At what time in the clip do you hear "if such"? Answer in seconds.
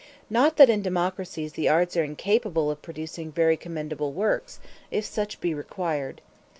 4.89-5.39